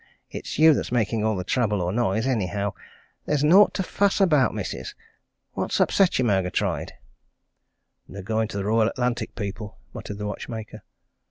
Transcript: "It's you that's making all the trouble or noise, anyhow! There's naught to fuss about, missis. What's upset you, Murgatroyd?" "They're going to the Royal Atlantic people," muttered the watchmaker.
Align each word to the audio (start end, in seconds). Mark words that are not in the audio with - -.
"It's 0.31 0.57
you 0.57 0.73
that's 0.73 0.91
making 0.91 1.23
all 1.23 1.35
the 1.35 1.43
trouble 1.43 1.79
or 1.79 1.93
noise, 1.93 2.25
anyhow! 2.25 2.73
There's 3.27 3.43
naught 3.43 3.75
to 3.75 3.83
fuss 3.83 4.19
about, 4.19 4.51
missis. 4.51 4.95
What's 5.53 5.79
upset 5.79 6.17
you, 6.17 6.25
Murgatroyd?" 6.25 6.93
"They're 8.09 8.23
going 8.23 8.47
to 8.47 8.57
the 8.57 8.65
Royal 8.65 8.87
Atlantic 8.89 9.35
people," 9.35 9.77
muttered 9.93 10.17
the 10.17 10.25
watchmaker. 10.25 10.81